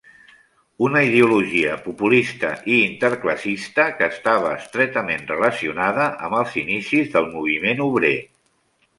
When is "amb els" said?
6.29-6.55